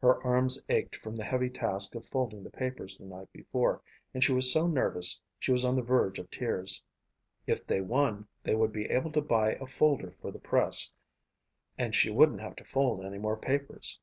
Her 0.00 0.20
arms 0.24 0.60
ached 0.68 0.96
from 0.96 1.14
the 1.14 1.22
heavy 1.22 1.48
task 1.48 1.94
of 1.94 2.04
folding 2.04 2.42
the 2.42 2.50
papers 2.50 2.98
the 2.98 3.04
night 3.04 3.32
before 3.32 3.80
and 4.12 4.24
she 4.24 4.32
was 4.32 4.52
so 4.52 4.66
nervous 4.66 5.20
she 5.38 5.52
was 5.52 5.64
on 5.64 5.76
the 5.76 5.82
verge 5.82 6.18
of 6.18 6.28
tears. 6.32 6.82
If 7.46 7.64
they 7.64 7.80
won 7.80 8.26
they 8.42 8.56
would 8.56 8.72
be 8.72 8.86
able 8.90 9.12
to 9.12 9.20
buy 9.20 9.52
a 9.52 9.68
folder 9.68 10.10
for 10.20 10.32
the 10.32 10.40
press 10.40 10.92
and 11.78 11.94
she 11.94 12.10
wouldn't 12.10 12.40
have 12.40 12.56
to 12.56 12.64
fold 12.64 13.04
any 13.04 13.18
more 13.18 13.36
papers. 13.36 14.00